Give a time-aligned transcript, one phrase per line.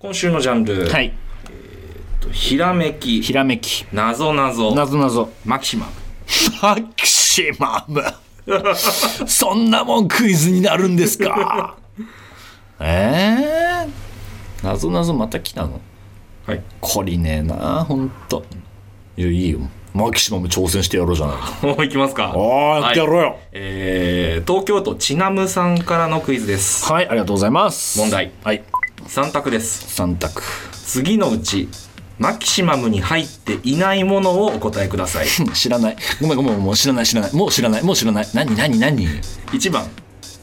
[0.00, 1.12] 今週のジャンル、はい。
[2.30, 3.20] ひらめき。
[3.22, 3.84] ひらめき。
[3.92, 4.74] なぞなぞ。
[4.74, 5.30] なぞなぞ。
[5.44, 5.92] マキシマム。
[6.62, 8.02] マキシマム。
[9.26, 11.76] そんなもんクイズになるんですか？
[12.80, 15.80] えー、なぞなぞまた来たの？
[16.46, 16.62] はい。
[16.80, 18.44] 懲りねえなほんと。
[19.16, 19.58] いやいいよ。
[19.94, 21.66] マキシマム挑戦してやろうじゃない。
[21.66, 22.32] もういきますか。
[22.36, 23.36] ああやってやろうよ。
[23.52, 26.84] えー東京都ちなむさんからのクイズです。
[26.90, 27.98] はい、ありがとうございます。
[27.98, 28.30] 問題。
[28.44, 28.62] はい
[29.08, 30.00] 3択です。
[30.00, 30.42] 3択。
[30.72, 31.68] 次のうち
[32.18, 35.26] マキシマムに入っていないものをお答えください。
[35.54, 35.96] 知らない。
[36.20, 37.34] ごめんごめんもう知らない知らない。
[37.34, 37.82] もう知らない。
[37.82, 38.28] もう知らない。
[38.34, 39.06] 何何何
[39.52, 39.88] ？1番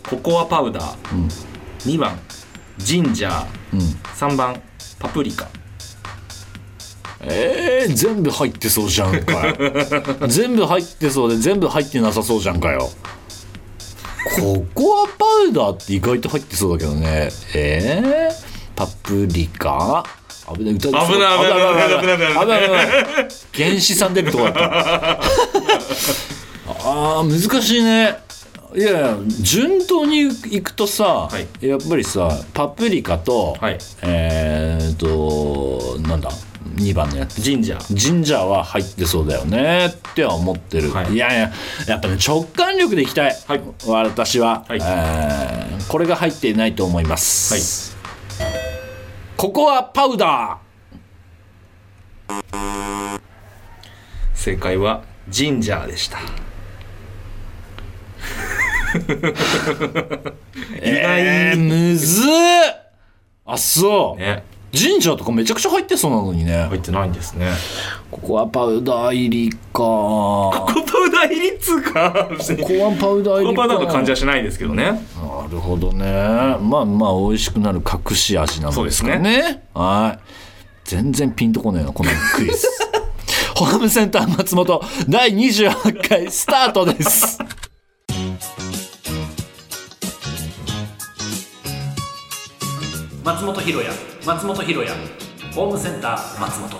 [0.07, 0.95] ココアパウダー、
[1.85, 2.19] 2番
[2.77, 4.61] ジンジャー、3番
[4.99, 5.47] パプリカ。
[7.21, 9.55] えー、全部入ってそうじゃんかよ。
[10.27, 12.91] 全部入ってそうで全部入ってなさそうじゃんかよ。
[14.37, 17.29] ココアパウダーって意外と入ってそうだけどね。
[17.53, 20.03] えー、パプリカ？
[20.55, 21.37] 危ない歌危ない危ない
[22.01, 22.33] 危ない危ない。
[22.33, 22.87] 危ない危ない
[23.53, 24.61] 原始さん出るとこだった。
[26.67, 28.17] あー難しいね。
[28.75, 31.47] いやいや順当にいくとさ、はい。
[31.65, 33.77] やっぱりさパプリカと、はい。
[34.01, 36.29] えーっとなんだ
[36.75, 37.41] ？2番のやつ。
[37.41, 37.95] ジンジャー。
[37.95, 39.85] ジンジャーは入ってそうだよね。
[39.85, 41.13] っては思ってる、はい。
[41.13, 41.51] い、やいや
[41.87, 43.61] やっぱね直感力でいきたい、はい。
[43.87, 44.79] 私は、はい。
[44.81, 47.59] えーこれが入っていないと思います、は
[47.93, 47.94] い
[49.37, 50.57] ココアパウダ
[54.33, 56.19] 正解はジンジャーでした。
[58.97, 60.35] ー
[60.81, 62.31] えー、むずっ。
[63.45, 64.43] あそう、ね
[64.75, 67.51] ジンジャーとかめちゃくちゃ入ってそうなのにね、入ってないんですね。
[68.11, 69.57] ココアパウダー入りか。
[69.73, 73.61] ココアパウダー入りっつうかココアパウダー入りか。
[73.61, 74.83] パウダーの感じはしないですけどね。
[74.83, 76.05] なるほどね。
[76.61, 79.63] まあまあ美味しくなる隠し味なんですかね。
[79.73, 80.19] はい。
[80.83, 82.67] 全然ピンとこねえなこのクイズ。
[83.55, 87.39] ホームセンター松本第28回スタートです。
[93.23, 93.91] 松本ひろや
[94.25, 94.91] 松本ひろや
[95.53, 96.79] ホームセンター松本。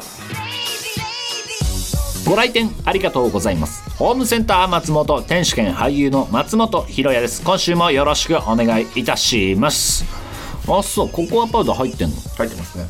[2.27, 3.87] ご来店ありがとうございます。
[3.97, 7.43] ホームセンター松本天守兼俳優の松本ひろやです。
[7.43, 10.05] 今週もよろしくお願いいたします。
[10.67, 12.15] あそうココアパウダー入ってんの？
[12.35, 12.85] 入ってますね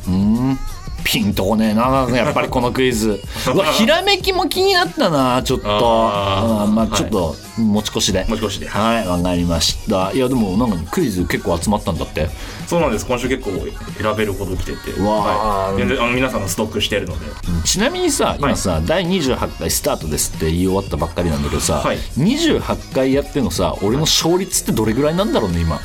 [1.06, 3.20] ピンとこねえなやっぱりこのクイズ。
[3.54, 5.68] うわひらめきも気になったなちょっと。
[5.68, 6.66] あー。
[6.66, 8.26] うんまあちょっと持ち越しで。
[8.28, 8.68] 持ち越しで。
[8.68, 9.06] はい。
[9.06, 10.10] わかりました。
[10.12, 12.28] いやでもなんかクイズ結構集まったんだって。
[12.66, 13.06] そうなんです。
[13.06, 13.50] 今週結構
[14.02, 15.00] 選べるほど来てて。
[15.00, 15.70] わー。
[15.70, 17.26] はい、全然あの皆さんのストックしてるので。
[17.64, 21.98] ちなみにさ今さ、第28回スタートですって言い終わったばっかりなんだけどさ、はい。
[22.18, 25.80] 28回やってのさ俺の勝率ってどれぐらいなんだろうね今。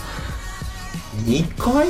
[1.25, 1.89] 2回？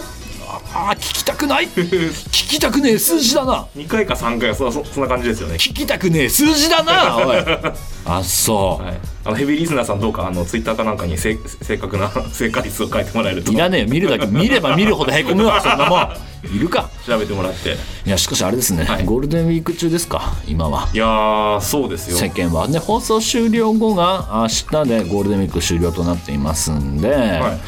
[0.74, 1.68] あー聞きたくない？
[1.68, 3.68] 聞きたくねえ数字だな。
[3.76, 5.56] 2回か3回かそそそんな感じですよね。
[5.56, 7.38] 聞きたくねえ数字だなおい。
[8.04, 13.52] あそう、はい、あのヘビーリスナーさんどうかあのツイッターかなんかにせ正確な 正解数を書いてもらえると。
[13.52, 14.26] いらねえよ見るだけ。
[14.26, 15.62] 見れば見るほどへこむわ。
[15.64, 16.10] そんなもん。
[16.56, 16.90] いるか。
[17.06, 17.78] 調べてもらって。
[18.06, 19.06] いやしかしあれですね、はい。
[19.06, 20.34] ゴールデンウィーク中ですか？
[20.48, 20.90] 今は。
[20.94, 22.18] いやーそうですよ。
[22.18, 27.62] 世間はね放送終了後が明日でゴールデンウィーク終了となっていますんで、はい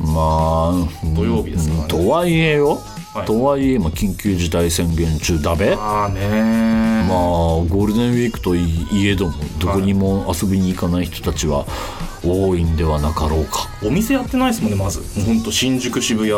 [0.00, 1.82] まあ土曜日ですからね。
[1.82, 2.80] うんとはいえよ、
[3.14, 3.26] はい。
[3.26, 5.74] とはいえまあ緊急事態宣言中だべ。
[5.76, 11.66] まあゴールデンウィークといえどもどこにも遊びに行かない人たちは
[12.24, 13.68] 多いんではなかろうか。
[13.82, 15.00] お店やってないですもんねまず。
[15.24, 16.32] ほんと新宿渋谷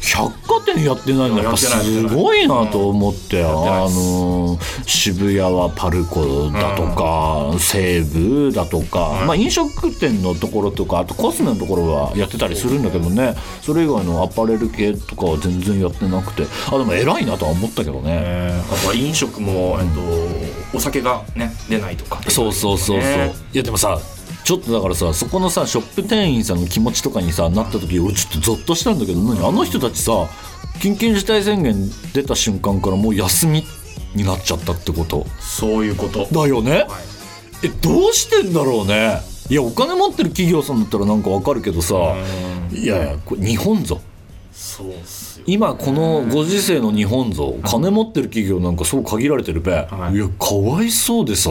[0.00, 3.96] 百貨店やってないのやっぱすごいなと思って、あってないです。
[3.96, 13.34] の渋谷はパルコだとか、西武だとか、まあ、飲食店のところとかあとコスメのところはやってたりするんだけどね。
[13.62, 16.46] それ以外のアパレル系とかは全然やってなくて。
[16.68, 18.20] あでも偉いなとは思ったけどね。
[18.22, 18.62] え。
[18.66, 23.98] ーあとは飲食も、えっと、お酒がね出ないとかそうそうそうそう、ねいやでもさ
[24.44, 29.46] ちょっとだからさそこのさショップ店員さんの気持ちとかにさなった時俺ちょっとゾッとしたんだけど何？
[29.46, 30.12] あの人たちさ
[30.80, 33.64] 緊急事態宣言出た瞬間からもう休み
[34.14, 35.26] になっちゃったってこと？
[35.38, 36.26] そういうこと。
[36.26, 37.00] だよね、は
[37.62, 37.66] い。
[37.66, 39.20] えどうしてんだろうね？
[39.50, 41.94] いやお金持ってる企業さんだったらなんかわかるけどさ
[42.72, 44.00] いやいやこれ日本ぞ
[44.52, 50.14] そうっすよ今このご時世の日本ぞ金持ってる企業なんかそう限られてるべ、はい。
[50.14, 51.50] い、やかわいそうでさ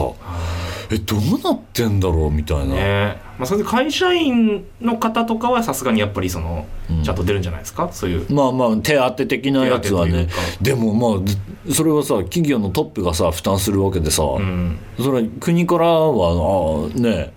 [0.92, 3.22] えどうなってんだろうみたいな、ね。
[3.38, 7.02] まあ、それで会社員の方とかはさすがにやっぱりその、うん。
[7.04, 7.88] ちゃんと出るんじゃないですか？
[7.92, 8.26] そういう。
[8.32, 10.26] まあまあ手当て的なやつはね。
[10.60, 14.78] でもまあそれはさ企業のトップがさ負担するわけでさ、うん。
[14.98, 17.32] それは国からはあね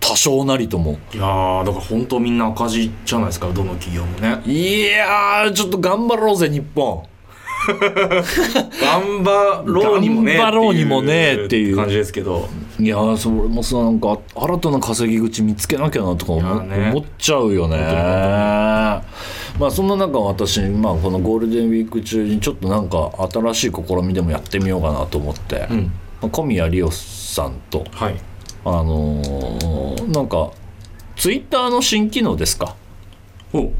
[0.00, 0.98] 多少なりとも。
[1.12, 3.48] いやーだから本当みんな赤字じゃないですか？
[3.52, 4.40] どの企業もね。
[4.46, 7.04] いやーちょっと頑張ろうぜ日本。
[8.82, 11.76] 頑張ろうにもね頑張ろうにもねっていう。
[11.76, 12.48] 感じですけど
[12.82, 16.90] いやーそれもさなんか新たな稼ぎ口見つけなきゃなとか思,、ね。
[16.90, 17.76] 思っちゃうよね。
[17.78, 19.02] ま
[19.60, 25.92] あそんな中私、まあ、このゴールデンウィーク中にちょっとなんか新しい試みでもやってみようかなと思って、うん。
[26.22, 28.16] まあ小宮理央さんとはい。
[28.64, 30.50] あのーなんか
[31.14, 32.74] ツイッターの新機能ですか？
[33.52, 33.70] お。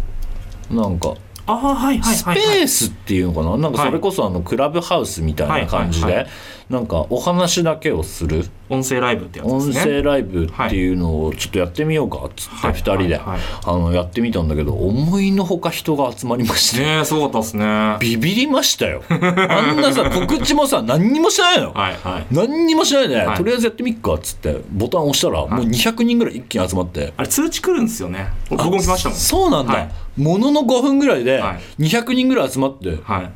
[0.72, 1.14] なんか
[1.44, 3.56] ああはいはいスペースっていうのかな？
[3.58, 6.28] なんかそれこそあのクラブハウスみたいな感じで
[6.70, 12.72] なんかお話だけをする音声ライブってやつです音ね声ライブっていうのをちょっとやってみようかっつってはい。
[12.72, 13.18] 2人で。
[13.18, 16.82] あのやってみたんだけど思いのほか人が集まりまして。
[16.82, 17.64] ねえすごかったっすね。
[17.64, 19.02] はビビりましたよ。
[19.10, 22.34] あんなさ告知もさ何にもしてないのいはい。
[22.34, 23.36] 何にもしないで、はい。
[23.36, 28.28] とりあえずやってみっかっつってボタン押したらもう200人ぐらい一気に集まって、あれ通知来るんですよね。
[28.48, 29.18] 僕も来ましたもん。
[29.18, 29.90] そうなんだ、はい。
[30.16, 33.30] ものの5分ぐらいでは200人ぐらい集まって、はい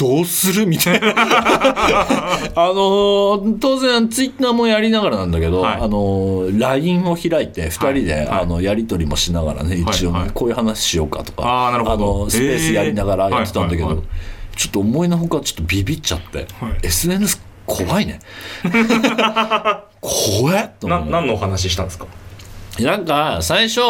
[0.00, 0.66] どうする？
[0.66, 1.08] みたいな。
[1.14, 5.74] あのー当然ツイッターもやりながらなんだけど、はい。
[5.74, 8.28] あのー LINE を開いて2人で、はい。
[8.28, 10.22] あのやり取りもしながらね一応ね、はい。
[10.22, 12.18] はいこういう話しようかとかあーなるほど。
[12.24, 14.04] のスペースやりながらやってたんだけど、はいはい
[14.56, 16.46] ちょっと思いのほかちょっとビビっちゃって、はい。
[16.82, 18.18] SNS 怖いね。
[20.00, 22.06] 怖えと何のお話したんですか？
[22.84, 23.82] なんか最初、い。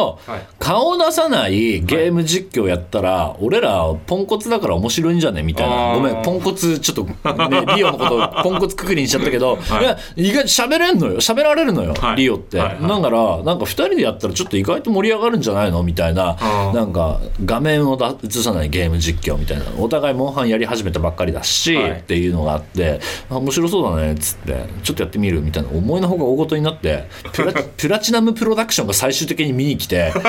[0.58, 5.42] 顔を出さないゲーム実況やったら、俺らポンコツだから面白いんじゃね？
[5.42, 5.94] みたいな。
[5.94, 7.04] ごめんポンコツちょっと、
[7.48, 9.82] ね、 リオのことポンコツくくりにしちゃったけど、はい。
[9.82, 11.16] い、や意外と喋れんのよ。
[11.16, 12.16] 喋られるのよ、はい。
[12.16, 15.82] リオって、だからなんか2人でやったらちょっと意外と盛り上がるんじゃないの？
[15.82, 16.36] みたいな。
[16.74, 19.64] なんか画面をだ映さないゲーム実況みたいな。
[19.78, 21.90] お互いモンハンやり始めたばっかりだし、はい。
[21.92, 23.00] っていうのがあって
[23.30, 24.64] あ面白そうだねっつって。
[24.82, 27.08] ちょっとやってみるみたいな思いのほか大ごとになって。
[27.32, 30.20] プラプラチナムプロダクションが最終的に見に来て ど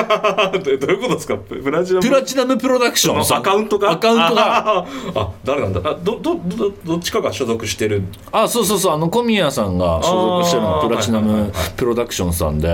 [0.88, 1.36] ういうことですか？
[1.36, 4.58] プラチナプラチナムプロダクションさアカウントがアカウントが。
[4.80, 5.80] ああ誰なんだ？
[5.84, 8.02] あどどどどっちかが所属してる？
[8.32, 8.94] あそうそうそう。
[8.94, 12.68] あの小宮さんが所属してるのプラチナムプロダクションさんで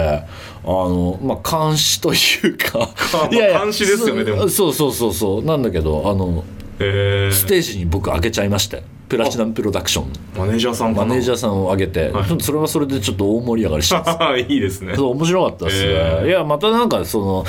[0.64, 2.16] あのまあ監視とい
[2.50, 2.86] うかま
[3.24, 3.28] あ
[3.64, 4.48] 監視ですよねでも。
[4.48, 5.44] そうそうそうそう。
[5.44, 6.44] なんだけどあの
[6.80, 10.12] へステージに僕上げちゃいましてプラチナムプロダクション。
[10.36, 12.26] マネージャーさんマネージャーさんを上げて、はい。
[12.26, 13.96] ちょっとそれはそれでちょっと大盛り上がりして。
[14.54, 14.94] いいですね。
[14.94, 16.28] そう面白かったですね、へー。
[16.28, 17.44] いやまたなんかその、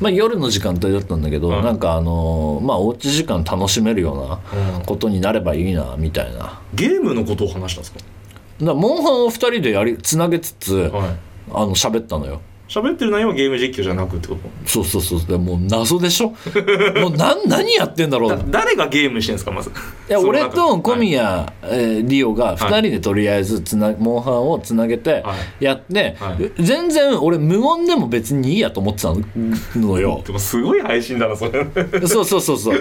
[0.00, 1.64] まあ、夜の時間帯だったんだけど、はい。
[1.64, 4.16] なんかあのまあおうち時間楽しめるよう
[4.76, 6.60] なことになればいいなみたいな。
[6.74, 7.98] ゲームのことを話したんですか？
[8.62, 10.92] だモンハンを2人でやりつなげつつ、はい。
[11.52, 14.40] あの喋ったのよ喋ってる内容はゲーム実況じゃなくってこと？
[14.66, 15.20] そうそうそう。
[15.26, 16.28] でもう謎でしょ？
[17.00, 18.30] もうなん何やってんだろう？
[18.30, 19.70] だ誰がゲームしてんですかまず？
[19.70, 19.72] い
[20.12, 26.62] や俺と小宮、えーリオが2人でとりあえずつな、モンハンをつなげてはやって、はい。
[26.62, 29.14] 全然俺無音でも別にいいやと思ってた
[29.78, 30.22] の よ。
[30.26, 31.66] でもすごい配信だなそれ。
[32.06, 32.80] そうそうそうそう。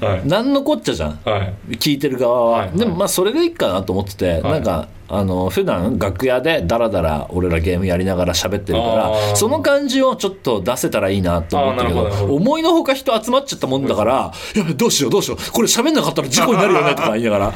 [0.00, 0.22] はい。
[0.24, 1.18] 何のこっちゃじゃん。
[1.24, 1.38] は
[1.70, 1.74] い。
[1.76, 2.68] 聞いてる側は、はい。
[2.68, 2.78] はい。
[2.78, 4.42] でもまあそれでいいかなと思ってて、はい。
[4.42, 9.36] なんかあの普段楽屋でダラダラ俺らゲームやりながら喋ってるかあらー。
[9.36, 17.52] その感じをちょっと出せたらいいなと思ったけど思いのほか人集まっちゃったもんだからやべどうしようどうしようこれ喋んなかったら事故になるよねとか言いながら。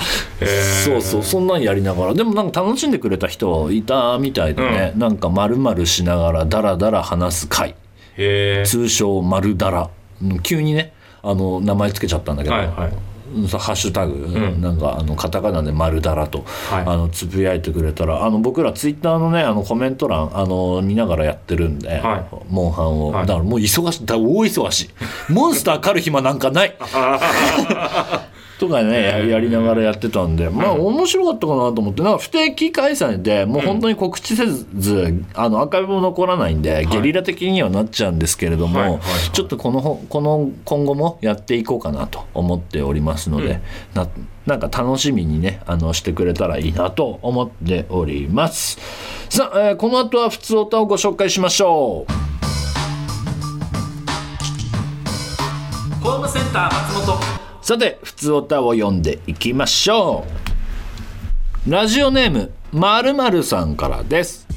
[0.84, 2.14] そうそうそんなんやりながら。
[2.14, 7.75] でもなんか楽しんでくれた人いたみたいでね、なんか丸々しながらダラダラ話す会。
[8.16, 9.90] 通称丸ダラ。
[10.22, 12.88] うん急にねあの名前つけちゃったんだけど、はいはい。
[12.88, 13.12] うん
[13.49, 14.61] さハッシュタグ、ん。
[14.61, 16.85] なんかあのカタカナで「丸だら」と、はい。
[16.87, 23.26] あのつぶやいてくれたらあの僕らツイッターのねあのコメント欄あの見ながらやってるんで、はモンハンを、はい。
[23.26, 24.04] だからもう忙しい。
[24.07, 24.90] 大忙しい。
[25.28, 26.76] モンスター狩る暇なんかない
[28.62, 39.00] とかねややりながらやってたんでまあ面白かったかなと思ってなんか不定期開催でもう本当に告知せず、あのアーカイブも残らないんで、ゲリラ的にはなっちゃうんですけれども、
[39.33, 43.61] ちょっとこのほこの今後もやっていこうかなと思っておりますので、
[43.95, 44.07] な
[44.47, 48.78] なんか楽しみにねあのしてくれたらいいなと思っております。
[49.28, 52.12] さあ、えーこの後は普通歌をご紹介しましょう。
[56.04, 60.26] ホームセンター松本さて普通歌を読んでいきましょ
[61.66, 61.71] う。
[61.71, 64.49] ラジオネームまるまるさんからです。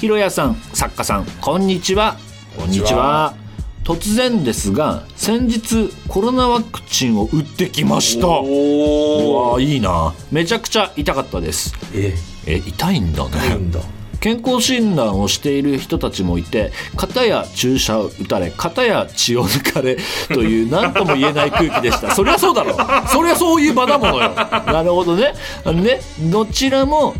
[0.00, 2.16] ひろやさん作家さんこんにちは。
[2.58, 3.36] こんにちは。
[3.84, 8.26] 突然ですが先日コロナワクチンを打ってきました。
[8.26, 10.12] うおわいいな。
[10.32, 11.72] めちゃくちゃ痛かったです。
[11.94, 12.12] え？
[12.48, 13.50] え痛いんだね。
[13.50, 13.78] なんだ
[14.22, 19.96] 健康診断をしている人たちもいて片や注射を打たれ片や血を抜かれ
[20.28, 22.14] という何とも言えない空気でした。
[22.14, 22.76] そりゃそうだろ
[23.08, 24.32] そりゃそういう場だものよ。
[24.32, 25.34] なるほどね。
[25.66, 26.00] ね
[26.30, 27.14] どちらも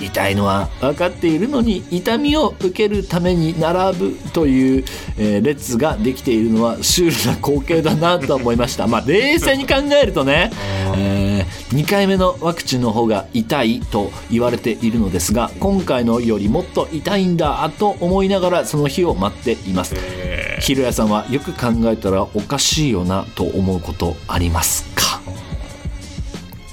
[0.00, 4.84] 痛いのは分かっているのに痛みを受けるために並ぶという、
[5.16, 8.86] えー列ができているのはシュールな光景だなと思いました。
[8.86, 10.50] まあ冷静に考えるとね、
[10.96, 19.94] え2回目のワクチンの方が痛いと言われているのですが今回のよりもっと痛いんだと思いながらその日を待っています。
[20.60, 25.20] ひろやさんはよく考えたらおかしいよなと思うことありますか？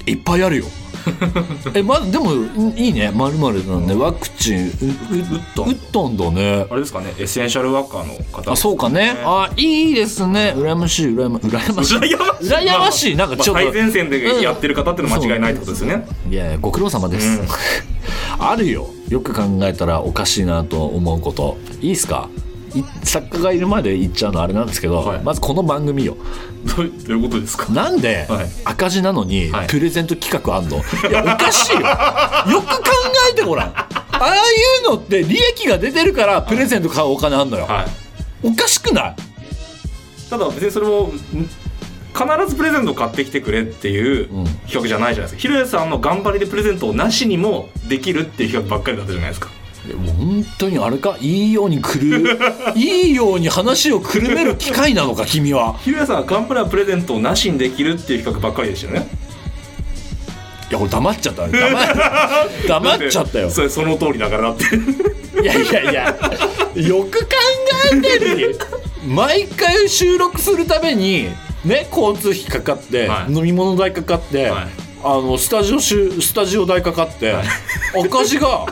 [0.06, 0.64] いっぱいあるよ
[1.74, 2.32] えまでも
[2.76, 3.10] いいね。
[3.14, 5.62] まるまるなんでワクチンうう打った。
[5.62, 6.66] 打ったんだね。
[6.70, 7.12] あれですかね。
[7.18, 9.16] エッセンシャルワーカーの方あそうかね。
[9.24, 10.54] あいいですね。
[10.56, 11.96] 羨ましい羨ま 羨ましい。
[11.98, 12.48] 羨ましい。
[12.48, 13.16] 羨ましい。
[13.16, 13.62] なんかちょっと。
[13.64, 17.46] まあ最前線でやってる方ってのは間違いないってことですよね、いやいやご苦労様です、うん。
[18.38, 18.88] あるよ。
[19.08, 21.58] よく考えたらおかしいなと思うこと。
[21.80, 22.28] いいですか？
[22.34, 22.51] い
[23.04, 25.20] 作家がいるまで言っちゃうのあれなんですけど、はい。
[25.22, 26.16] まずこの番組よ。
[26.76, 27.72] どういうことですか？
[27.72, 28.46] なんではい。
[28.64, 29.66] 赤字なのにはい。
[29.66, 31.80] プレゼント企画あんの、い、やおかしいよ。
[31.82, 31.86] よ
[32.62, 32.82] く考
[33.30, 33.68] えてごらん。
[33.68, 33.86] あ
[34.20, 34.38] あい
[34.84, 38.46] うのって利益が出てるからプレゼント買うお金あんのよ、はい。
[38.46, 39.16] おかしくない？
[40.30, 41.10] ただ別にそれもん
[42.14, 44.44] 必ずプレゼント買ってきてくれっていううん。
[44.66, 49.50] 企画じゃないじゃないですか、ひろやさんの頑張りでプレゼントをなしにもできるっていう企画ばっかりだったじゃないですか
[49.96, 51.16] もう本当にあれか？
[51.20, 52.38] いいようにくる？
[52.74, 55.74] いいように話をくるめる機会なのか君は？
[55.78, 59.08] ひろやさんはガンプラプレゼントをなしにできるっていう企画ばっかりでしたよね。
[60.70, 61.48] いや俺黙っちゃった。
[61.48, 61.58] 黙
[62.68, 63.50] 黙っちゃったよ。
[63.50, 64.64] それその通りだからだって。
[65.42, 66.04] いやいやいや
[66.76, 67.26] よく考
[67.92, 68.58] えてる。
[69.06, 71.28] 毎回収録するために
[71.64, 73.32] ね交通費かかって、はい。
[73.32, 74.68] 飲み物代かかって、はい。
[75.04, 77.46] あのスタジオ集スタジオ代かかって、はい。
[78.06, 78.66] 赤字が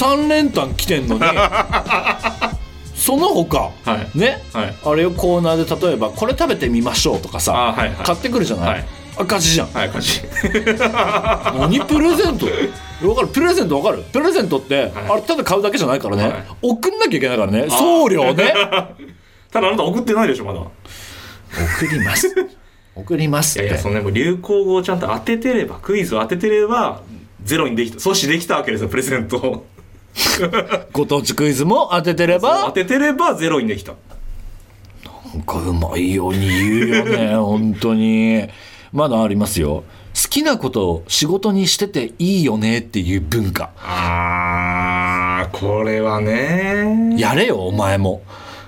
[0.00, 1.22] 3連単来てんのに
[2.96, 3.70] その他、は
[4.14, 4.18] い。
[4.18, 4.74] ね、はい。
[4.84, 7.96] あれをコーナーで例えばこれ食べてみましょうとかさ、あはいはい。
[8.04, 8.84] 買ってくるじゃない、はい。
[9.18, 9.68] 赤字じゃん。
[9.72, 10.20] はい感じ
[11.58, 12.46] 何プレゼント？
[13.08, 13.28] わかる？
[13.28, 14.02] プレゼントわかる？
[14.12, 14.92] プレゼントって、はい。
[15.10, 16.44] あれただ買うだけじゃないからね、はい。
[16.62, 17.66] 送んなきゃいけないからね。
[17.68, 18.54] 送料ね。
[19.50, 20.60] ただあなた送ってないでしょまだ。
[20.60, 20.62] い
[21.80, 22.34] 送ります。
[22.96, 23.66] 送りますって。
[23.68, 27.00] やいやそのねもう流行語をちゃんと当ててればクイズを当ててれば
[27.42, 29.66] ゼロにできた阻止できたわけですよプレゼントを
[30.92, 33.94] ご当地クイズも当ててれ当ばててればゼロにできた。
[35.32, 38.48] なんかうまいように言うよね 本当に。
[38.92, 39.84] まだありますよ。
[40.14, 43.70] 好きなことを仕事にしてていいよねっていう文化。
[43.80, 47.14] あーこれはね。
[47.16, 48.22] やれよお前も。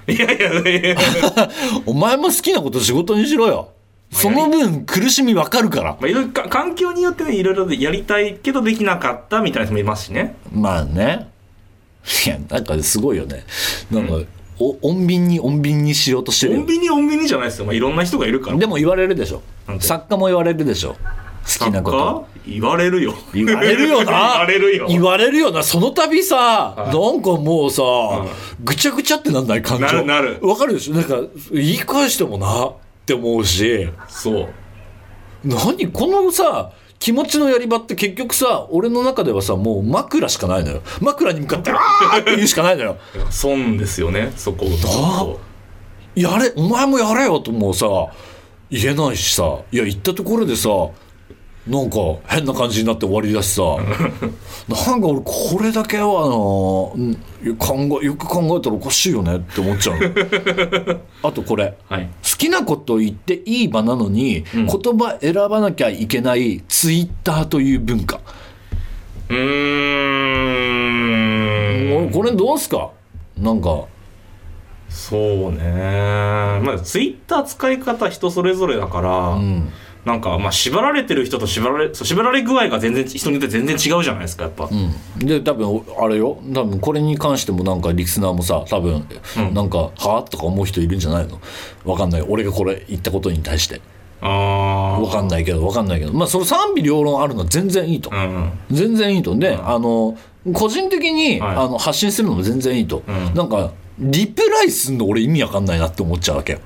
[0.07, 0.97] いやいやいや。
[1.85, 3.71] お前も好きなこと仕事にしろよ。
[4.13, 5.91] その分苦しみわかるから。
[5.93, 10.37] まあいろいろか環境によってねいろいろやりたいけどできなかったみたいな人もいますしね。
[10.53, 11.32] まあね
[12.27, 13.45] いやなんかすごいよね。
[13.91, 14.15] なんか、
[14.59, 16.61] お穏便に穏便にしようとしてるよ。
[16.61, 18.57] 穏便に穏便にじゃないですよ、まあ、いろんな人がいるから。
[18.59, 19.43] でも言われるでしょ。
[19.81, 20.97] 作家も言われるでしょ。
[21.61, 22.27] 好きなこと。
[22.47, 23.15] 言われるよ。
[23.35, 24.05] 言われるよな。
[24.07, 24.87] 言われるよ。
[24.89, 25.63] 言われるよな。
[25.63, 26.81] その度さ、い。
[26.81, 26.93] なん
[27.23, 27.83] かもうさ、
[28.63, 29.87] ぐちゃぐちゃってなんない感情。
[29.87, 30.39] なるなる。
[30.43, 30.95] わかるでしょ？
[30.95, 31.17] なんか
[31.53, 32.75] 言い返してもなっ
[33.07, 33.89] て思うし。
[34.09, 34.49] そう。
[35.45, 35.89] 何？
[35.89, 36.71] このさ
[37.03, 40.83] 気持ちのやり場って結局さ俺の中ではさもう枕しかないのよ。
[41.01, 42.97] 枕に向かって「あー!」って言うしかないのよ。
[43.29, 45.41] 損ですよねそこを。
[46.15, 47.87] やれお前もやれよともうさ
[48.71, 49.43] 言えないしさ。
[49.73, 50.69] いや言ったところでさ
[51.67, 51.97] なんか
[52.29, 53.63] 変な感じになって終わりだしさ。
[54.69, 56.37] なんか俺これだけはな
[56.95, 61.01] うん考えよく考えたらおかしいよねって思っちゃうの。
[61.29, 61.77] あとこれ。
[61.89, 62.09] はい。
[62.22, 64.45] 好きなこと言っていい場なのに、ん。
[64.53, 68.21] 言葉選ばなきゃいけないツイッターという文化、
[69.29, 69.37] うー
[72.09, 72.11] ん。
[72.11, 72.91] これどうすか？
[73.39, 73.85] なんか。
[74.89, 76.61] そうね。
[76.63, 79.71] まあツイッター使い方人それぞれだから、うん
[80.05, 86.39] なんかまあ縛られてる人と縛られそう縛られ具合が全然人によって全然違うじゃないですかやっぱ、うん、で多分あれよ。
[86.53, 89.07] 多分これに関してもなんかリスナーもさ多分、
[89.37, 89.55] うん。
[89.55, 91.41] なんか「はあ?」とか思う人いるんじゃないの？
[91.85, 92.23] わかんない。
[92.23, 93.81] 俺がこれ言ったことに対して。
[94.25, 96.13] ああわかんないけどわかんないけど。
[96.13, 99.37] まあその賛否両論あるのは全然いいと、うん全然いいと。
[99.37, 100.17] で、あの
[100.53, 101.57] 個人的に、はい。
[101.57, 103.35] あの発信するのも全然いいと、うん。
[103.35, 106.59] なんかリプライすんの俺意味わかんないなって思っちゃうわけよ、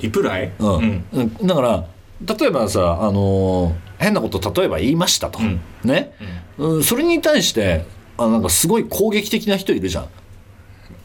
[0.00, 0.52] リプライ？
[0.58, 1.04] うん。
[1.12, 1.46] うん。
[1.46, 1.84] だから
[2.26, 5.60] 例えばさあの変なこと例えば言いましたと、うん。
[5.84, 6.14] ね、
[6.58, 7.84] うん、それに対して
[8.16, 10.08] あなんかすごい攻撃的な人いるじゃん。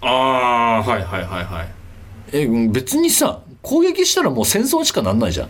[0.02, 1.68] ああはいはいはいはい。
[2.34, 5.48] えうん別にさ攻撃したらもう戦争しかなんないじゃん。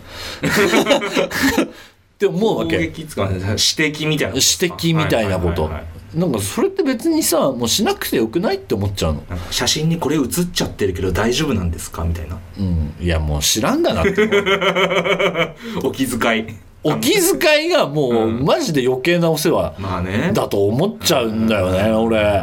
[2.18, 5.64] て思うわ攻け撃つかね指摘みたいな指摘みたいなこと。
[5.64, 9.22] はいはいはいはいなんかそれって別にさもうしなくてよくないって思っちゃうの？
[9.28, 12.04] なんか写真にこれ写っちゃってるけど大丈夫なんですか？
[12.04, 12.38] みたいな。
[12.58, 12.94] うん。
[13.00, 14.26] いやもう知らんがなって。
[15.84, 16.46] お気遣い。
[16.82, 20.30] お気遣いがもう、マジで余計なお世話まあね。
[20.32, 22.42] だと思っちゃうんだよね、俺。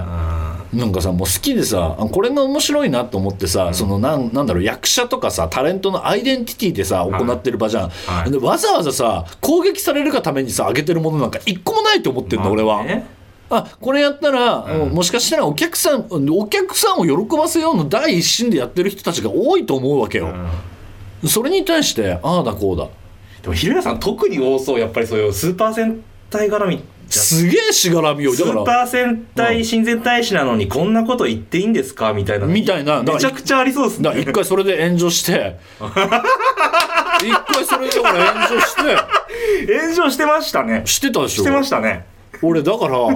[0.74, 8.32] なんかさもう好きでさあこれが面白いなと思ってさ、そのなんなんだろう役者とかさタレントのアイデンティティでさ行ってる場じゃん、はい。
[8.32, 12.84] でわざわざさ攻撃されるがためにさ上げてるものなんか一個もないと思ってんの、俺は。
[13.52, 20.34] ねあこれやったら、もしかしたらお客さんお客さんを喜ばせようの第一心でやってる人たちが多いと思うわけよ、
[21.28, 22.88] それに対してああだこうだ。
[23.42, 26.84] でもひろやさん特に多そうやっぱりそういうスーパー戦隊絡み。
[27.08, 28.34] すげえしがらみよ。
[28.34, 32.14] スーパだからー戦隊親善大使なのにこんなこと言っていいんですか？
[32.14, 32.48] みたいな。
[32.48, 33.04] みたいな。
[33.04, 34.22] めちゃくちゃありそうですね。
[34.22, 35.60] 一回それで炎上して。
[37.22, 38.82] 一回それで俺炎上して。
[39.82, 40.82] 炎上してましたね。
[40.86, 41.44] してたでしょ。
[41.44, 42.08] してましたね
[42.42, 42.98] 俺だから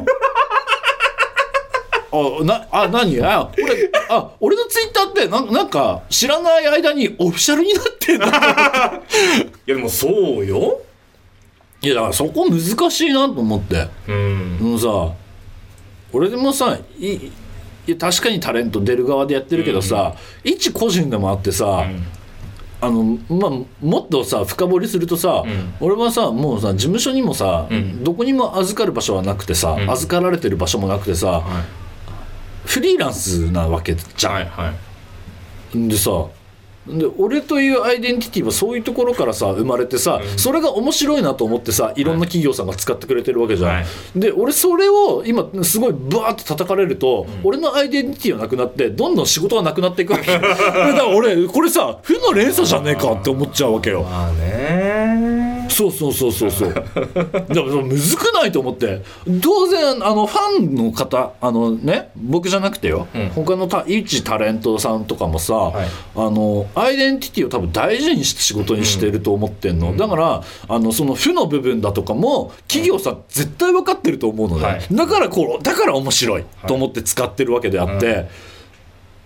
[2.12, 3.22] あなあ何？
[3.22, 8.28] あ俺あ俺のツイッターってなんなんか知らない間にオフィシャルになってんだ
[9.68, 10.82] いやでもそうよ。
[11.82, 13.88] いやだからそこ難しいなと思って。
[14.08, 14.58] うん。
[14.60, 15.14] もうさ
[16.12, 17.32] 俺でもさいい
[17.86, 21.86] や確かにタレント出る側でやってるけどさ、一個人でもあってさ、
[22.81, 23.51] あのまあ、
[23.86, 25.43] もっとさ深掘りするとさ、
[25.81, 27.67] 俺はさもうさ事務所にもさ、
[28.03, 31.43] どこにも預かる場所はなくてさ、預かられてる場所もなくてさ、
[32.65, 34.33] フリーランスなわけじゃん。
[34.33, 34.74] はいは
[35.75, 35.88] い。
[35.89, 36.12] でさ
[36.89, 42.03] で俺というアイデンティティはそういうところからさ生まれてさ、それが面白いなと思ってさい。
[42.03, 43.86] ろんな企業さんが使ってくれてるわけじゃん、はい。
[44.15, 54.03] で俺それを今すごいバーッと叩かれると、俺のアイデンティティはなくなってどんどん仕事がなくなっていくわけ だから俺これさ負の連鎖じゃねえかって思っちゃうわけよ。
[54.03, 54.59] まあね
[55.79, 56.74] そうそうそうそうそう。
[56.74, 56.91] だか
[57.48, 59.01] らむずくないと思って。
[59.41, 63.29] 当然あのファンの方あのね僕じゃなくてよ、ん。
[63.29, 65.77] 他のた一タレントさんとかもさ、い。
[66.15, 74.81] あのアイデンティティを多分大事にして仕事にしてると思ってんの、だからあのその負の部分だとかも企業さん絶対分かってると思うので、はい。
[74.91, 78.27] だからこうだから面白いと思って使ってるわけであって。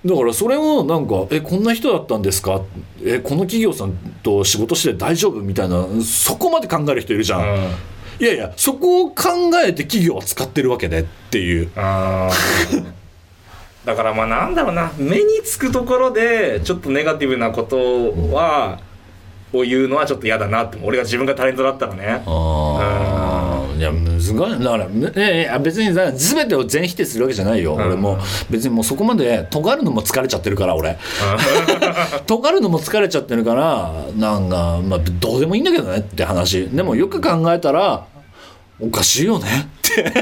[0.05, 2.61] だからそれをなんか「えこんな人だったんですか?」
[3.03, 7.45] え「この企業さんと仕事して大丈夫?」みたいなそこまで考える人いるじゃん、うん。
[8.19, 9.23] いやいやそこを考
[9.65, 11.69] えて企業は使ってるわけでっていう。
[13.85, 14.91] だからまあなんだろうな。
[14.97, 18.79] 目につくところでちょっとネガティブなことは、
[19.51, 20.77] を言うのはちょっと嫌だなって。
[20.81, 22.23] 俺が自分がタレントだったらね。
[22.25, 23.22] あ
[23.83, 24.37] や難しい。
[24.37, 28.17] だからむいやいや別にさ全てを全否定するわけじゃないよ、俺も
[28.49, 30.97] 別にもうそこまで尖るのも疲れちゃってるから俺。
[32.25, 36.67] 尖るのも疲れちゃってるから なんかまあどうでもいいんだけどねって話。
[36.69, 38.05] でもよく考えたら
[38.79, 40.13] おかしいよねって。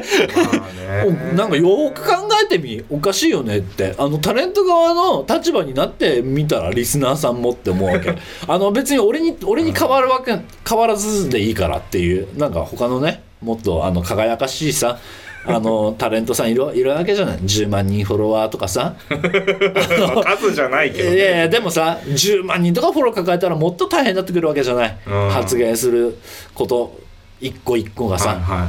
[1.08, 2.84] おなんかよく考えてみ。
[2.90, 3.96] おかしいよねって。
[3.98, 8.16] あのタレント側の立場になってみたらリスナーさんもって思うわけ。
[8.48, 12.28] あの別に俺に俺に変わるわけ変わらずでいいからっていう。
[12.38, 15.00] なんか他のねもっとあの輝かしいさ
[15.46, 17.38] あの タレントさんいるいるわけじゃない。
[17.40, 18.96] 10万人フォロワーとかさ。
[20.40, 25.30] 数じゃないけど、いやいやでもさ10万人とかフォロー抱えたらもっと大変になってくるわけじゃない、うん。
[25.30, 26.18] 発言する
[26.54, 27.00] こと
[27.40, 28.68] 一個一個がさ、はいは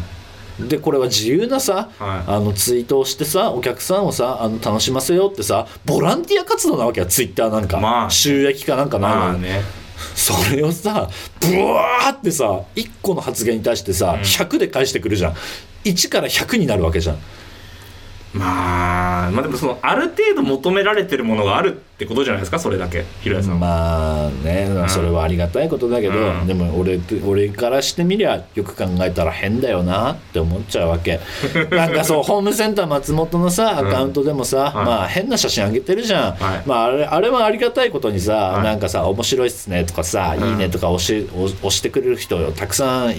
[0.60, 2.30] でこれは自由なさ、はい。
[2.30, 7.06] あのツイートをしてさお客さんをさあの楽しませようってさボランティア活動なわけよ。
[7.06, 9.81] ツイッターなんか、まあ収益化なんかいないのに、まあね
[10.14, 11.08] それをさ
[11.40, 15.34] ブワーってさ1個の発言に対してさ、100で返してくるじゃん。
[15.84, 17.18] 1から100になるわけじゃん
[18.34, 23.04] まあまあでもそのある程度求められてるものがあるってことじゃないですかそれだけ。
[23.20, 26.46] ひろやさんは、まあね、それはありがたいことだけど、うん。
[26.46, 31.20] でも俺俺からしてみりゃよく考えたら変だよなって思っちゃうわけ。
[31.70, 36.62] なんかそうホームセンター松本のさアカウントでもさ、まあ変な写真あげてるじゃん、はい。
[36.66, 38.64] まああれあれはありがたいことにさ、い。
[38.64, 43.14] なんかさ面白いっすねとかさ、いいねとか押し押押してくれる人たくさん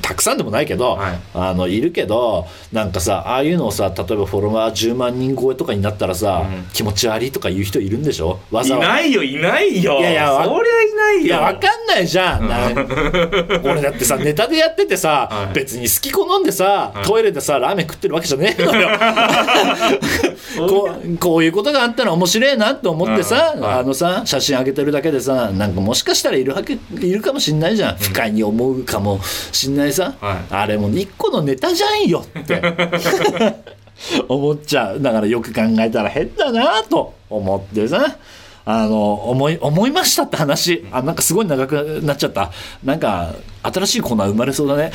[0.00, 1.12] たくさんでもないけど、はい。
[1.34, 8.38] あのいるけどなんかさああいうのをさ例えばフォロワー10万人超えとかになったらさ、気持ち悪いとか言う人いるんでしょ？
[8.50, 8.88] わいざわざ。
[8.88, 9.98] ないよいないよ。
[10.00, 11.22] いやいやわそりゃいないよ。
[11.22, 12.48] いや、わかんないじゃん。
[12.48, 12.68] な
[13.64, 15.54] 俺だってさ、ネタでやっててさ、はい。
[15.54, 18.88] 別に好き好んでさ、トイレでさ、ラーメン食ってるわけじゃねえのよ。
[20.68, 23.78] こうこういうことがあったら面白いなって思ってさ、うんはい。
[23.80, 27.96] あのさ、写真上げてるだけでさ、なんかもしかしたらいるわけ、いるかもしんないじゃん。
[27.96, 29.20] 不快に思うかも
[29.52, 30.14] しんないさ。
[30.20, 30.36] はい。
[30.54, 32.60] あれも一個のネタじゃんよって。
[34.28, 35.00] 思っちゃう。
[35.00, 38.16] だからよく考えたら変だなと思ってさ。
[38.64, 40.86] あの思い思いましたって話。
[40.92, 42.52] あなんかすごい長くなっちゃった。
[42.84, 44.92] なんか新しいコーナー生まれそうだね。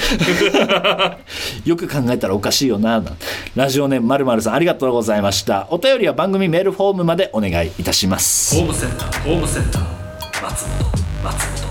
[1.66, 3.04] よく考えたらおかしいよな
[3.56, 5.68] ラジオネームまるまるさんありがとうございました。
[5.70, 8.56] お便りは番組メールフォームまでお願いいたします。
[8.56, 9.84] ホームセンターホームセンター
[10.42, 10.92] 松本。
[11.24, 11.68] 松本。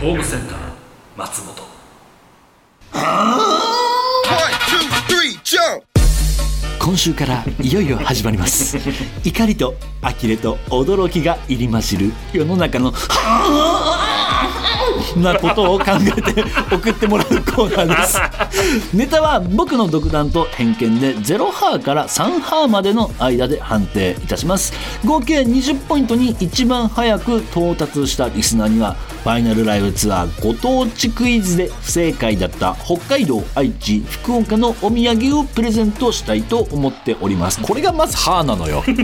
[0.00, 0.58] ホームセンター
[1.16, 1.74] 松本。
[2.94, 3.73] One, two,
[6.80, 8.76] 今週からいよいよ始まります。
[9.22, 12.92] 怒りと呆れと驚きが入り混じる世の中の
[15.22, 18.18] なことを考えて送ってもらうコーナーです。
[18.94, 24.72] ネタは僕の独断と偏見で0ハーから3ハーまでの間で判定いたします。
[25.04, 37.60] 合計20ポイントに一番早く到達したリスナーにはファイナルライブツアーご当地クイズで不正解だった北海道愛知福岡のお土産をプレゼントしたいと思っております。
[37.60, 38.84] これがまずハーなのよ。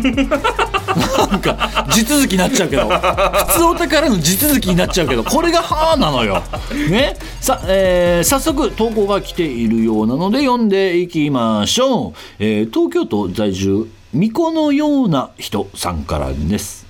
[1.31, 6.43] なんか地続きになっちゃうけど普通お宝の地続きになっちゃうけどこれがハーなのよ。
[6.91, 12.13] ね、さ、えー早速投稿が来ているようなので読んでいきましょう。
[12.39, 16.87] えー東京都在住巫女のような人さんからです。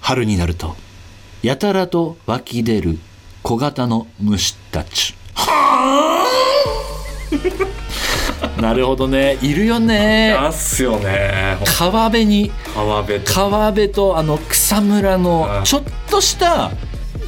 [0.00, 0.76] 春になると
[1.42, 2.98] やたらと湧き出る
[3.42, 5.14] 小型の虫たち。
[8.60, 16.70] なるほどねいるよねなんすよね川辺に川辺と川辺とあの草むらのうんちょっとした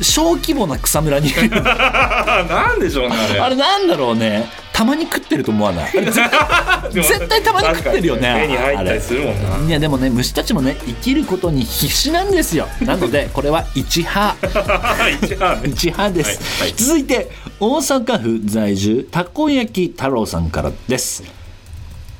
[0.01, 1.29] 小規模な草むらに。
[1.29, 3.41] い なんでしょうねあれ。
[3.41, 4.49] あれなんだろうね。
[4.73, 5.93] たまに食ってると思わない？
[6.91, 9.69] 絶対たまに食ってるよねに入ったりするもんな。
[9.69, 12.69] いやでもね虫たちもね生きることに必死なんですよ。
[12.81, 14.37] なのでこれは一派。
[15.23, 15.69] 一番ね。
[15.69, 16.75] 一派です、はいはい。
[16.77, 21.23] 続いて大阪府在住たこ焼き太郎さんからです。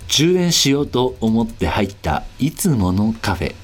[0.09, 3.55] 充電しようと思って入ったいつものカフェ。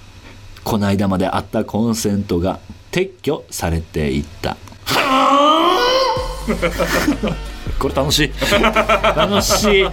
[0.65, 2.59] この間まであったコンセントが
[2.91, 4.57] 撤去されていった。
[7.79, 8.33] これ楽しい。
[9.17, 9.87] 楽しい。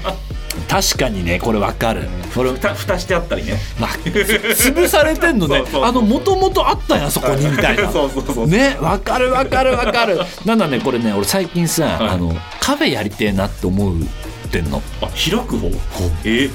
[0.70, 2.08] 確かにねこれわかる。
[2.34, 3.60] これ蓋蓋してあったりね。
[3.80, 5.64] ま潰されてんのね。
[5.84, 7.92] あのもともとあったやんそこにみたいな。
[7.92, 10.20] そうそうそう ねわかるわかるわかる。
[10.46, 13.96] なんだねこれね俺最近さ、あのカフェやりてえなって思っ
[14.50, 14.82] てんの。
[15.02, 15.70] あ開く方？
[16.24, 16.50] え？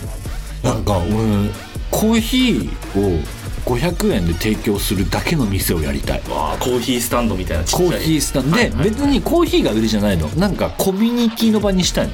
[0.63, 1.51] なんか俺
[1.91, 3.21] コーヒーを
[3.65, 6.23] 500円で提供するだけの店をやりたい。
[6.29, 7.91] わあコーヒースタンドみたいなちっちゃい。
[7.91, 8.57] コーヒースタンド。
[8.57, 10.29] で、別にコーヒーが売りじゃないの。
[10.29, 12.13] なんかコミュニティの場にしたいの。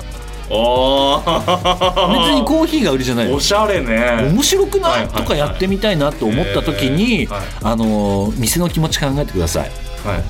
[0.49, 1.23] あ
[2.29, 3.35] 別にコーヒーが売りじゃないの。
[3.35, 4.31] おしゃれね。
[4.33, 7.29] 面白くない、とかやってみたいなと思った時に、
[7.63, 9.71] あのー店の気持ち考えてください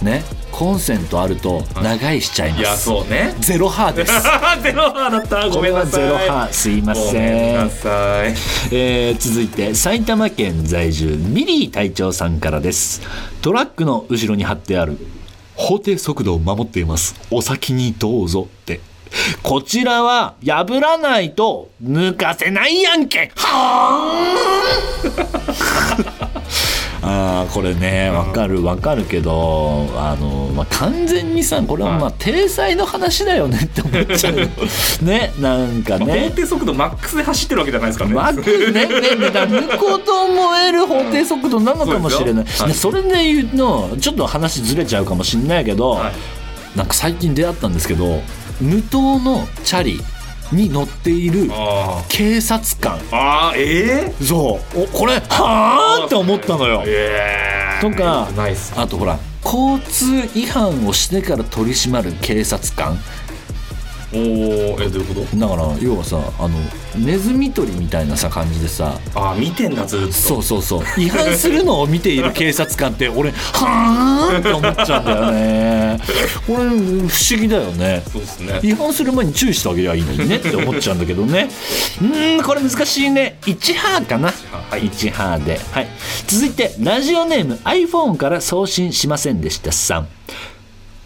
[0.02, 0.24] ね。
[0.50, 3.34] コンセントあると長居しちゃいます、いやそうね。
[3.40, 4.12] ゼロハーです。
[4.62, 5.48] ゼロハーだった。
[5.54, 5.90] ごめんなさい。
[6.02, 7.88] ゼロハーすいまごせめんんなさ
[8.26, 8.34] い。
[8.72, 13.02] えー続いて埼玉県在住ビリー隊長さんからです。
[13.42, 14.98] トラックの後ろに貼ってある
[15.54, 17.14] 法定速度を守っています。
[17.30, 18.80] お先にどうぞって。
[19.42, 23.30] こちらは破らないと抜かせないやんけ。
[23.44, 26.26] あー
[27.52, 34.34] これねわかるわかるけどあの、まあ、完全にさこれはまあ体裁の話だよねって思っちゃう
[35.04, 38.16] ねなんかまあね法定速度マックスで走ってるわけじゃないですからね。
[38.16, 46.12] マックスねねねだ抜こうと思える法定速度なのかもしれない、そうですよでそれで言うのちょっと話ずれちゃうかもしれないけど、はい。
[46.76, 48.20] なんか最近出会ったんですけど
[48.60, 50.00] 無灯のチャリ
[50.52, 52.98] に乗っているあ警察官。
[52.98, 54.82] ーあーええそう。
[54.82, 56.82] おこれはあって思ったのよ。
[56.86, 58.28] ええとか
[58.76, 60.06] あとほら交通
[60.38, 62.98] 違反をしてから取り締まる警察官
[64.16, 65.36] おおえどういうこと？
[65.36, 66.58] だから要はさあの
[66.96, 68.98] ネズミ捕りみたいなさ感じでさ。
[69.14, 70.12] あー見てんだずっと。
[70.12, 70.82] そうそうそう。
[70.96, 76.00] 違反するのを見ている警察官って俺はーんって思っちゃうんだよね。
[76.46, 77.08] これ不思
[77.40, 78.02] 議だよね。
[78.10, 78.60] そうですね。
[78.62, 81.48] 違反する前に注意してあげりゃいいのにねって思っちゃうんだけどね。
[82.00, 83.38] うーんこれ難しいね。
[83.42, 84.32] 1ハーかな。
[84.70, 84.86] はい。
[84.86, 85.88] 1ハーで、はい、
[86.26, 90.08] 続いてラジオネーム iPhone から送信しませんでしたさん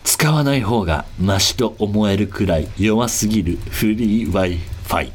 [0.05, 5.13] 使わない方がマシと思えるくらい弱すぎるフリー Wi-Fi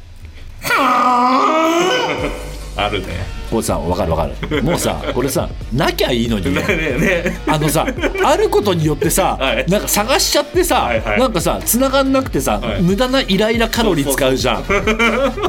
[2.77, 3.35] あるね。
[3.49, 4.63] これさ分かる分かる。
[4.63, 6.61] もうさこれさなきゃいいのにね。
[6.61, 7.85] ねあのさ
[8.23, 9.65] あることによってさ、 はい。
[9.69, 11.19] なんか探しちゃってさ、はいはい。
[11.19, 12.81] なんかさ繋がんなくてさ、はい。
[12.81, 14.63] 無駄なイライラカロリー使うじゃん。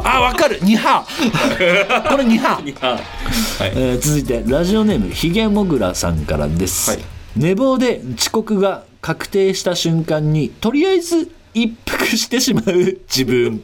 [0.04, 0.60] あ分かる。
[0.60, 3.72] 2波これ2波、はい。
[3.74, 7.00] えー続いてラジオネームひげもぐらさんからです、はい。
[7.34, 12.74] 寝坊で遅刻が確定した瞬間にとりあえず一服してしまう
[13.08, 13.54] 自分。
[13.54, 13.60] い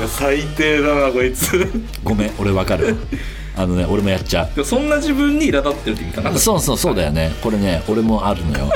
[0.00, 1.70] や最低だなこいつ。
[2.02, 2.96] ごめん俺分かる。
[3.54, 4.64] あのね俺もやっちゃう。
[4.64, 6.38] そんな自分に苛立ってるって意味かな。
[6.38, 7.34] そうそうそうだよね。
[7.42, 8.72] これね俺もあるのよ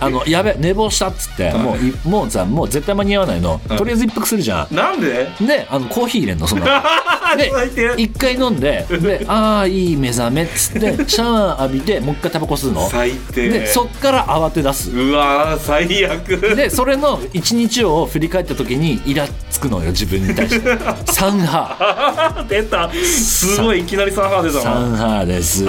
[0.00, 4.74] あのやべ寝坊したっつってもういもうさもう絶対間に合わないの、とりあえず一服するじゃん。
[4.74, 5.28] なんで？
[5.40, 6.64] であのコーヒー入れんのその。
[7.36, 7.94] で最低。
[7.96, 12.88] 一回飲んでで ああいい目覚めっつってシャワー浴びてもう一回タバコ吸うの。
[12.88, 13.48] 最低。
[13.48, 14.90] でそっから慌て出す。
[14.90, 16.56] うわー最悪。
[16.56, 20.70] でそれの一日を振り返った時にイラつくのよ自分に対して。
[21.12, 22.90] サンハ出た。
[22.92, 24.62] すごいいきなりサンハー出たな。
[24.62, 25.66] サンハーです。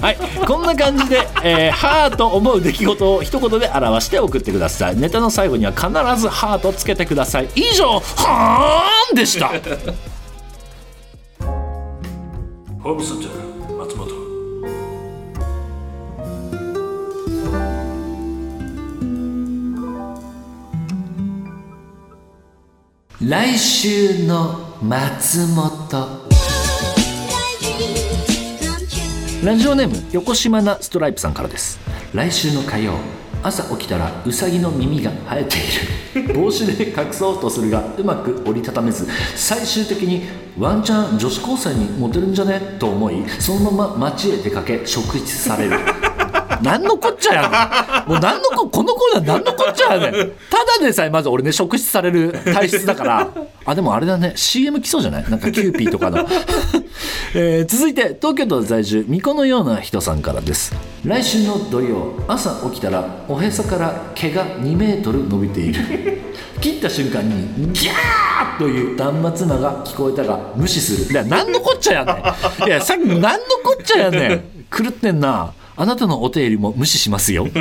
[0.00, 0.16] はい。
[0.46, 5.88] こんな感じで、えー、ハーと思う出来事を一言で表して送ってくださいネタの最後には必
[6.20, 14.24] ずハートつけてください以上はーんでしたホームセンター松本
[23.26, 26.24] 来週の松本
[29.44, 31.80] ラジオネーム横島なストライプさんからです
[32.14, 36.34] 来週の火曜朝起きたらウサギの耳が生えている。
[36.34, 40.22] 帽子で隠そうとするがうまく折りたためず最終的に
[40.58, 42.60] ワンチャン女子高生にモテるんじゃね？
[42.78, 45.78] と思いそのまま街へ出かけ職質される。
[46.62, 50.12] 何のこっちゃやもう何のここのコーナー何のこっちゃやねん。
[50.12, 50.18] た
[50.80, 53.30] だでさえまず俺ね職質される体質だから。
[53.66, 54.32] あでもあれだね。
[54.36, 55.30] CM 来そうじゃない？
[55.30, 56.18] なんかキューピーとかの、
[57.34, 60.74] えー続いて東京都在住巫女のような人さんからです。
[61.04, 66.22] 来週の土曜朝起きたらおへそから毛が2メートル伸びている。
[66.60, 71.12] 切った瞬間にギャーという断末魔が聞こえたが無視する。
[71.12, 72.12] いや何のこっちゃやね
[72.64, 72.68] ん。
[72.68, 73.28] いやさっき何の
[73.62, 74.42] こっちゃやねん。
[74.70, 75.52] 狂ってんな。
[75.76, 77.48] あなたのお手入れも無視しますよ。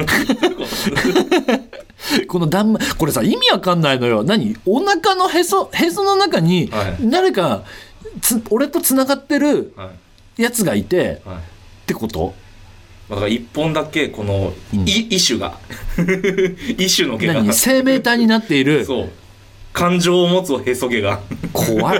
[2.27, 4.23] この断末これさ意味わかんないのよ。
[4.23, 4.55] 何？
[4.65, 6.97] お腹のへそへその中にはい。
[7.09, 7.63] 誰か
[8.21, 9.91] つ俺とつながってるは
[10.37, 10.41] い。
[10.41, 11.37] やつがいてはい。
[11.37, 11.39] っ
[11.87, 12.33] てこと？
[13.09, 15.57] だから一本だけこの、うんい異種が
[16.77, 19.09] 異種の毛が何生命体になっているそう
[19.73, 21.19] 感情を持つへそ毛が。
[21.51, 21.99] 怖い。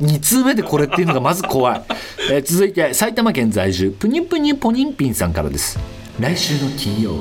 [0.00, 1.82] 2通目でこれっていうのがまず怖い、
[2.30, 5.78] えー続いて埼玉県在住ぷにゅぷにゅぽにんぴんさんからです。
[6.20, 7.14] 来週の金曜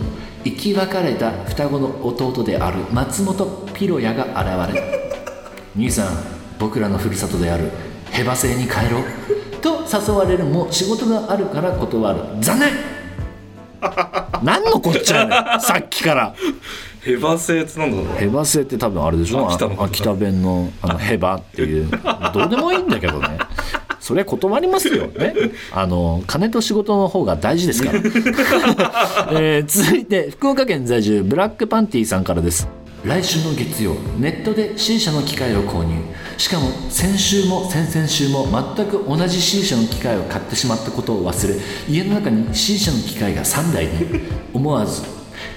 [0.44, 4.26] 生き別れた双子の弟である松本ピロヤが
[4.66, 4.82] 現れ
[5.76, 6.08] 兄さん
[6.60, 7.72] 僕らのふるさとである
[8.12, 9.04] ヘバ星に帰ろう。
[9.62, 10.44] と誘われる。
[10.44, 12.20] も仕事があるから断る。
[12.42, 12.70] 残念。
[14.44, 16.36] 何のこっちゃねさっきから。
[17.04, 19.48] ヘバ星ってなんだろうヘバ星って多分あれでしょ？
[19.50, 21.90] 秋田秋田弁のあのヘバっていう。
[22.34, 23.40] どうでもいいんだけどね。
[24.00, 25.08] それ断りますよ。
[25.08, 25.34] ね？
[25.72, 28.00] あの金と仕事の方が大事ですから、
[29.32, 32.68] えー続いて福岡県在住ブラックパンティさんからです。
[33.04, 35.96] 来週の月曜ネットで C 社の機械を購入。
[36.38, 41.56] しかも先週も先々週も全く同じ C 社の機械を買ってしまったことを忘れ
[41.90, 43.92] 家の中に C 社の機械が3台に
[44.54, 45.02] 思わず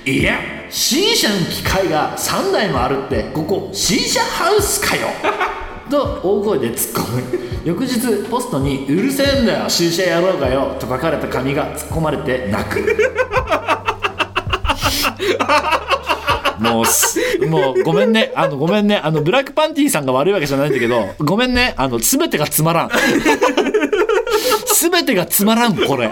[0.06, 0.38] いや
[0.68, 5.08] C 社の機械が3台もあるってここ C 社ハウスかよ。
[5.90, 7.22] と大声で突っ込む。
[7.64, 13.14] 翌日ポストに「うるせえんだよ C 社やろうがよ」と書かれた紙が突っ込まれて泣く。
[16.60, 18.30] もうすもうごめんね。
[18.34, 19.00] あのごめんね。
[19.02, 21.72] あのブラックパンティーさんが悪いわけじゃないんだけどごめんね。
[21.78, 22.90] あの全てがつまらん。
[24.80, 26.10] 全てがつまらんこれ。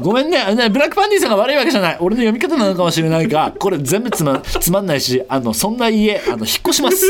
[0.00, 0.54] ごめんね。
[0.54, 1.96] ねブラックパンティさんが悪いわけじゃない。
[2.00, 7.06] 俺の読み方なのかもしれないがこれ全部つまつまんないしあのそんな家あの引っ越します。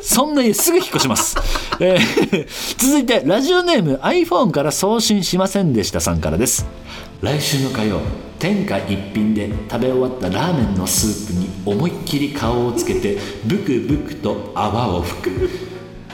[0.00, 1.36] そんな家すぐ引っ越します、
[1.78, 6.66] えー続いてラジオネーム iPhone から送信しませんでしたさんからです。
[7.20, 8.00] 来週の火曜
[8.40, 15.48] 天下一品で食べ終わったラーメンのスープに思いっきり顔をつけてブクブクと泡を吹く。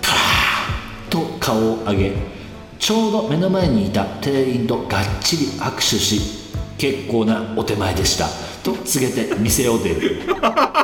[0.02, 2.37] パーッと顔を上げ
[2.78, 6.20] ちょうど目の前にいた店員とがっちり握手し
[6.78, 8.26] 結構なお手前でした。
[8.62, 10.22] と告げて店を出る。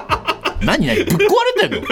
[0.61, 1.04] 何何？
[1.04, 1.18] ぶっ壊
[1.62, 1.80] れてんの？
[1.80, 1.90] ぶっ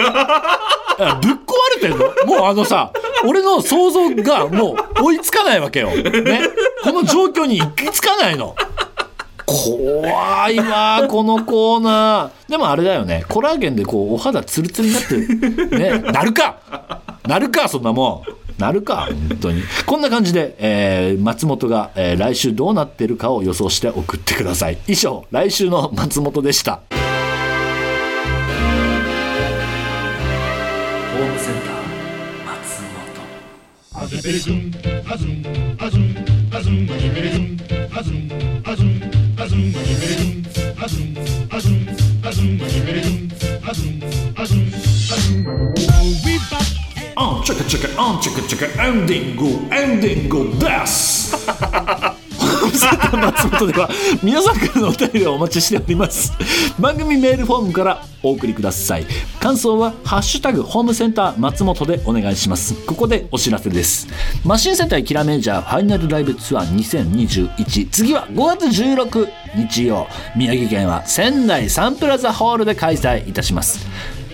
[0.97, 1.97] 壊れてんの？
[2.25, 2.91] もうあのさ
[3.25, 6.41] 俺の想像がもう追いつかないわけよ、ね、
[6.83, 8.55] この状況に行き着かないの。
[9.45, 12.51] 怖いわこのコーナー。
[12.51, 13.23] でもあれだよね。
[13.29, 15.17] コラーゲンでこうお肌ツルツルになって
[15.77, 16.11] ね？
[16.11, 16.57] なるか？
[17.27, 18.42] なるかそんなもん。
[18.63, 19.61] なるか本当に。
[19.85, 24.77] こんな感じで、えー松本が、えー来週どうなってるかを予想して送ってください。
[24.87, 26.75] 以上来週の松本でした。
[26.75, 31.83] ホームセンター
[32.45, 32.83] 松
[44.07, 44.22] 本。
[47.15, 51.35] あんちゃかちゃかあんちゃかちゃかエンディングエンディングです
[52.63, 53.89] ホームセンター松本では
[54.23, 56.31] 皆さんからのお便りをお待ちしております。
[56.79, 59.05] 番組メールフォームからお送りください。
[59.39, 62.73] 感想は「ハッシュタグホームセンター松本」でお願いします。
[62.85, 64.07] ここでお知らせです。
[64.43, 70.07] マシン戦隊キラメジャーファイナルライブツアー2021次は5月16日曜。
[70.35, 73.85] 宮城県は仙台サンプラザホールで開催いたします。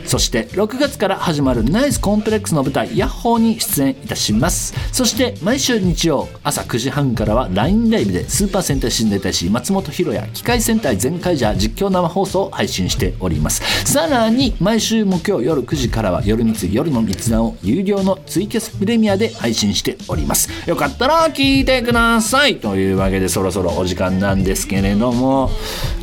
[0.09, 4.73] そして6月から始まるナイスコンプレックスの舞台ヤッホーに出演いたします。
[4.91, 13.61] そして毎週日曜朝9時半からは LINE ライブでスーパー戦隊新年大使松本ひろや機械戦隊全開ジャー実況生放送を配信しております。
[13.85, 20.49] さらに毎週木曜夜9時からは夜三夜の密談を有料のツイキャスプレミアで配信しております。
[20.67, 22.57] よかったら聞いてください。
[22.57, 25.51] というわけでそろそろお時間なんですけれども。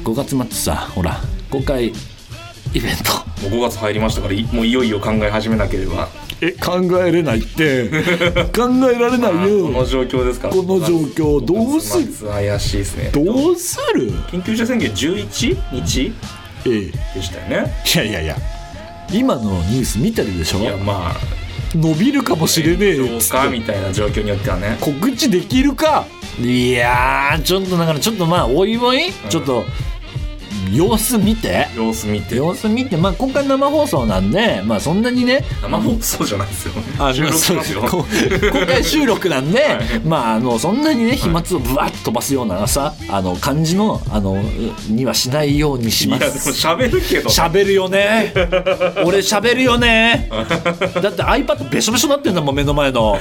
[0.05, 1.93] 5月末さほら公開
[2.77, 3.13] イベント。
[3.49, 6.09] もう5月入りましたからいもういよいよ考え始めなければ。
[6.43, 7.89] え考えれないって。
[8.55, 10.55] 考えられないこの状況ですから。
[10.55, 12.05] この状況どうする？
[12.07, 13.11] る怪しいですね。
[13.13, 14.11] どうする？
[14.31, 16.13] 緊急事態宣言11日？
[16.67, 17.19] ええ。
[17.19, 17.73] でしたよね。
[17.95, 18.37] いやいやいや。
[19.13, 20.59] 今のニュース見てるでしょ？
[20.59, 21.17] いやまあ。
[21.75, 24.77] 伸びるかもしれねえどうかみたいな状況によってはね。
[24.81, 26.07] 告知できるか？
[26.41, 29.65] いやーちょっとだからちょっとまあおいおい、ちょっと
[30.73, 31.69] 様子見て？
[31.77, 32.37] 様子見て。
[32.37, 32.97] 様子見て。
[32.97, 35.45] まあ今回生放送なんでまあそんなにね。
[35.63, 36.75] 生放送じゃないですよ。
[36.99, 37.83] あ収録しますよ。
[37.83, 38.05] こ公
[38.67, 44.41] 開収録なんで、まああのそんなにね飛沫をぶわっと飛ばすようなさあの感じのあの
[44.89, 46.51] にはしないようにしまいやでもす。
[46.51, 47.31] 喋るけど。
[47.31, 48.33] 喋るよね。
[49.05, 50.29] 俺喋るよね。
[51.03, 53.21] だって iPad べしょべしょなってんだもん目の前の、ね、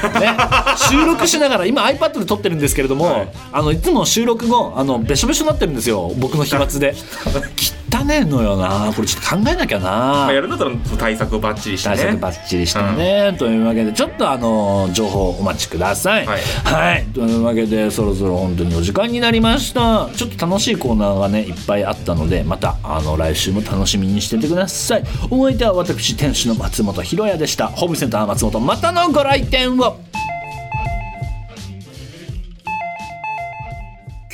[0.89, 3.27] 収録しながら今 iPad で撮ってるんですけれども、はい。
[3.51, 6.11] あのいつも収録後あのべしょべしょなってるんですよ。
[6.17, 6.95] 僕の飛沫で
[7.39, 8.91] 汚ねえのよな。
[8.95, 9.89] これちょっと考えなきゃな。
[9.89, 16.25] まあやるんだったら対策をバッチリして対策ねバッチリしてね、というわけでちょっとあの情報お待ちください。
[16.25, 16.41] はい。
[16.63, 20.09] はい、というわけでそろそろ本当にお時間になりました。
[20.15, 25.03] ちょっと楽しいコーナーがねいっぱいあったのでまたあの来週も楽しみにしててください。
[25.29, 27.67] お相手は私店主の松本ひろやでした。
[27.67, 29.99] ホームセンター松本またのご来店を。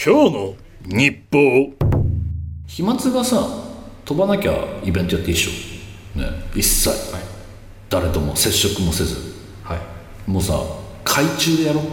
[0.03, 0.55] 今日の
[0.87, 1.80] 日報
[2.71, 3.45] 飛沫がさ
[4.05, 5.51] 飛ばなきゃイベントやっていいっしょ。
[6.17, 6.25] ね。
[6.55, 6.89] 一切、
[7.89, 9.17] 誰とも接触もせず。
[9.61, 9.79] はい。
[10.31, 10.57] もうさ
[11.03, 11.83] 海中でやろう。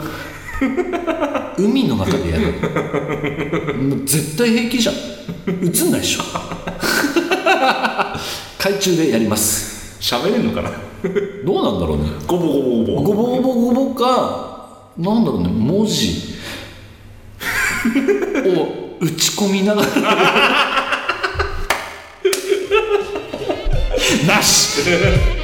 [1.61, 2.45] 海の中でやろ
[3.73, 4.95] うもう絶対平気じゃん。
[5.49, 5.53] 映
[5.89, 6.23] んないでしょ。
[8.57, 9.99] 海中でやります。
[10.01, 10.71] 喋れんのかな？
[11.45, 12.05] どうなんだろうね。
[12.25, 13.03] ゴボゴボゴボ。
[13.03, 15.49] ごぼごぼごぼかなんだろうね。
[15.49, 16.39] 文字。
[18.47, 19.89] を打ち込みながら。
[24.27, 25.38] なし